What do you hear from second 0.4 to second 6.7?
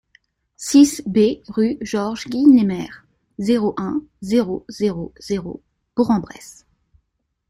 six B rue Georges Guynemer, zéro un, zéro zéro zéro, Bourg-en-Bresse